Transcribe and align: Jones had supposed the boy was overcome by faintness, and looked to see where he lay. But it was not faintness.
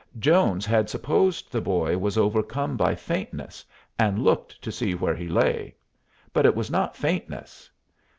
Jones 0.17 0.65
had 0.65 0.89
supposed 0.89 1.51
the 1.51 1.61
boy 1.61 1.95
was 1.95 2.17
overcome 2.17 2.75
by 2.75 2.95
faintness, 2.95 3.63
and 3.99 4.23
looked 4.23 4.59
to 4.63 4.71
see 4.71 4.95
where 4.95 5.13
he 5.15 5.27
lay. 5.27 5.75
But 6.33 6.47
it 6.47 6.55
was 6.55 6.71
not 6.71 6.97
faintness. 6.97 7.69